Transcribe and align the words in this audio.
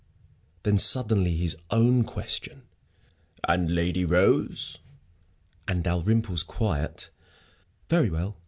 Then, 0.63 0.79
suddenly, 0.79 1.35
his 1.35 1.55
own 1.69 2.03
question 2.05 2.63
"And 3.47 3.69
Lady 3.69 4.03
Rose?" 4.03 4.79
And 5.67 5.83
Dalrymple's 5.83 6.41
quiet, 6.41 7.11
"Very 7.87 8.09
well. 8.09 8.35